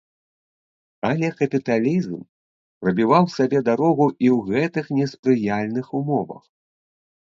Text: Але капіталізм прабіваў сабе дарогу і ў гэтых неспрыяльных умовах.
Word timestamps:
Але 1.09 1.27
капіталізм 1.41 2.15
прабіваў 2.85 3.29
сабе 3.35 3.59
дарогу 3.69 4.07
і 4.15 4.27
ў 4.37 4.65
гэтых 4.65 4.85
неспрыяльных 5.01 5.85
умовах. 6.01 6.43